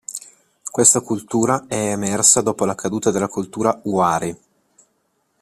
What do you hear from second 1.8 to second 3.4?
emersa dopo la caduta della